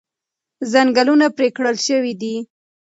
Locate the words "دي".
2.21-2.35